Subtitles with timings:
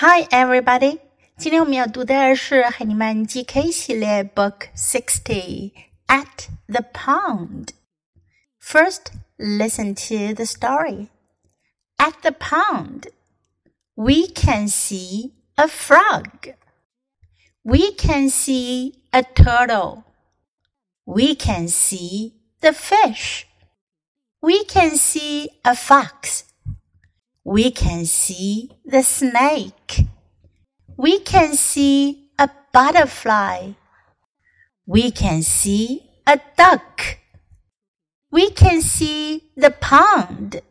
[0.00, 1.00] Hi, everybody！
[1.36, 5.72] 今天我们要读的是海尼曼 GK 系列 Book Sixty
[6.06, 7.70] at the Pond.
[8.60, 11.08] First, listen to the story.
[11.96, 13.08] At the pond,
[13.96, 16.54] we can see a frog.
[17.62, 20.04] We can see a turtle.
[21.04, 23.46] We can see the fish.
[24.40, 26.44] We can see a fox
[27.44, 30.06] we can see the snake.
[30.96, 33.72] We can see a butterfly.
[34.86, 37.18] We can see a duck.
[38.30, 40.62] We can see the pond.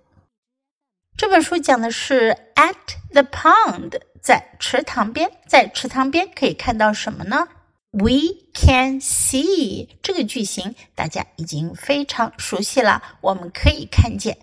[1.15, 2.75] 这本书讲的是 at
[3.11, 7.47] the pond，在池塘边，在池塘边可以看到什么呢？
[7.91, 14.37] We can see 这个句型大家已经非常熟悉了，我们可以看见。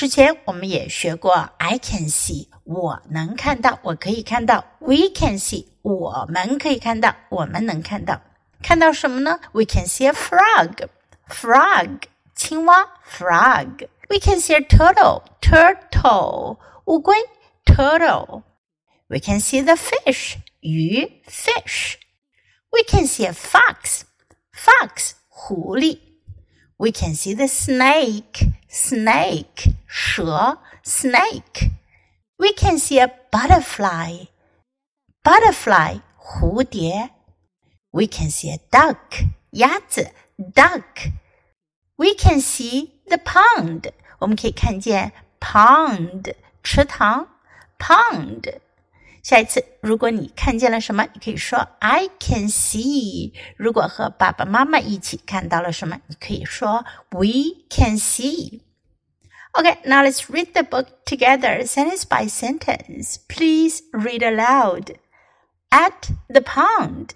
[0.00, 8.20] 之前我们也学过，I can see，我能看到，我可以看到；We can see，我们可以看到，我们能看到。
[8.62, 9.40] 看到什么呢？
[9.52, 12.02] We can see a frog，frog，
[12.34, 17.16] 青蛙，frog。We can see a turtle，turtle，乌龟，
[17.64, 26.00] turtle。We can see the fish，鱼，fish。We can see a fox，fox，狐狸。
[26.80, 31.70] We can see the snake snake 蛇 snake.
[32.38, 34.26] We can see a butterfly
[35.22, 37.10] butterfly 蝴蝶。
[37.90, 41.12] We can see a duck 鸭子 duck.
[41.96, 47.28] We can see the pond 我们可以看见 pond 池塘
[47.78, 48.60] pond。
[49.22, 53.32] 下一次，如果你看见了什么，你可以说 I can see。
[53.56, 63.16] 如果和爸爸妈妈一起看到了什么，你可以说 We can see。Okay, now let's read the book together, sentence by sentence.
[63.26, 64.96] Please read aloud.
[65.70, 67.14] At the pond,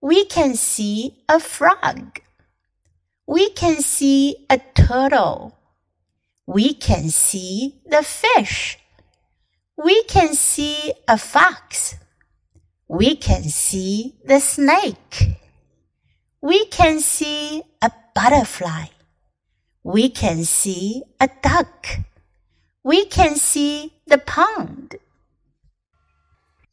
[0.00, 2.22] we can see a frog.
[3.26, 5.52] We can see a turtle.
[6.46, 8.78] We can see the fish.
[9.76, 11.94] We can see a fox.
[12.88, 15.36] We can see the snake.
[16.40, 18.86] We can see a butterfly.
[19.82, 22.00] We can see a duck.
[22.82, 24.98] We can see the pond.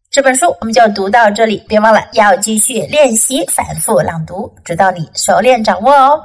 [0.10, 6.24] 这本书我们就读到这里，别忘了要继续练习反复朗读，直到你熟练掌握哦。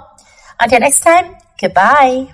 [0.59, 2.34] Until next time, goodbye.